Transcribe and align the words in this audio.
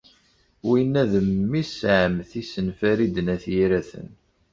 Winna 0.67 1.03
d 1.11 1.13
memmi-s 1.27 1.77
n 1.85 1.89
ɛemmti-s 2.01 2.53
n 2.65 2.67
Farid 2.79 3.15
n 3.21 3.27
At 3.35 3.45
Yiraten. 3.53 4.09